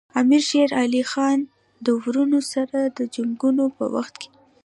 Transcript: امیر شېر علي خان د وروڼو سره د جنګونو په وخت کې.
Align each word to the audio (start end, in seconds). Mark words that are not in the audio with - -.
امیر 0.21 0.43
شېر 0.49 0.69
علي 0.81 1.03
خان 1.11 1.39
د 1.85 1.87
وروڼو 2.01 2.39
سره 2.53 2.79
د 2.97 2.99
جنګونو 3.15 3.65
په 3.77 3.85
وخت 3.95 4.15
کې. 4.21 4.29